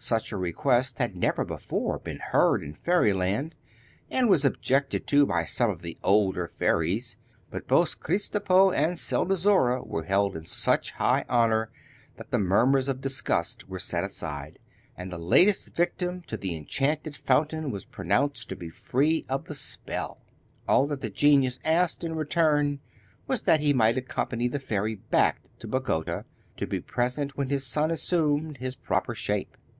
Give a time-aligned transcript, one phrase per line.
[0.00, 3.56] Such a request had never before been heard in fairyland,
[4.08, 7.16] and was objected to by some of the older fairies;
[7.50, 11.72] but both Kristopo and Selnozoura were held in such high honour
[12.16, 14.60] that the murmurs of disgust were set aside,
[14.96, 19.54] and the latest victim to the enchanted fountain was pronounced to be free of the
[19.54, 20.22] spell.
[20.68, 22.78] All that the genius asked in return
[23.26, 26.24] was that he might accompany the fairy back to Bagota,
[26.56, 29.56] and be present when his son assumed his proper shape.